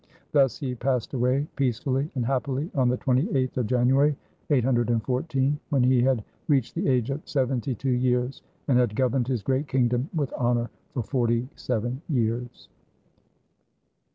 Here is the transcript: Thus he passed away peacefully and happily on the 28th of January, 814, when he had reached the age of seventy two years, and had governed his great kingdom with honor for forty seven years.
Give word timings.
Thus 0.31 0.57
he 0.57 0.73
passed 0.73 1.13
away 1.13 1.45
peacefully 1.55 2.09
and 2.15 2.25
happily 2.25 2.71
on 2.73 2.89
the 2.89 2.97
28th 2.97 3.57
of 3.57 3.67
January, 3.67 4.15
814, 4.49 5.59
when 5.69 5.83
he 5.83 6.01
had 6.01 6.23
reached 6.47 6.73
the 6.73 6.87
age 6.87 7.11
of 7.11 7.21
seventy 7.29 7.75
two 7.75 7.91
years, 7.91 8.41
and 8.67 8.79
had 8.79 8.95
governed 8.95 9.27
his 9.27 9.43
great 9.43 9.67
kingdom 9.67 10.09
with 10.11 10.33
honor 10.35 10.71
for 10.95 11.03
forty 11.03 11.47
seven 11.55 12.01
years. 12.09 12.67